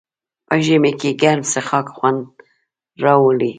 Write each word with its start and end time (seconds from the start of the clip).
په 0.47 0.55
ژمي 0.65 0.91
کې 0.99 1.09
ګرم 1.21 1.41
څښاک 1.51 1.87
خوند 1.95 2.21
راوړي. 3.03 3.49